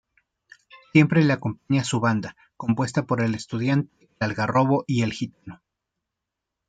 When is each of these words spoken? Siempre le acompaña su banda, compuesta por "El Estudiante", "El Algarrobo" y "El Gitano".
Siempre 0.93 1.21
le 1.23 1.31
acompaña 1.33 1.83
su 1.83 1.99
banda, 1.99 2.35
compuesta 2.57 3.05
por 3.05 3.21
"El 3.21 3.35
Estudiante", 3.35 4.09
"El 4.19 4.29
Algarrobo" 4.29 4.83
y 4.87 5.03
"El 5.03 5.13
Gitano". 5.13 5.61